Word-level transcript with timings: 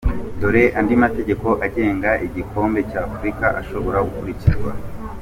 Dore 0.39 0.63
andi 0.79 0.93
mategeko 1.03 1.47
agenga 1.65 2.11
igikombe 2.27 2.79
cy’Afurika 2.89 3.45
ashobora 3.61 3.97
gukurikizwa:. 4.07 4.71